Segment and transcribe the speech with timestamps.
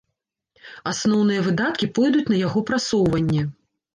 [0.91, 3.43] Асноўныя выдаткі пойдуць на яго прасоўванне.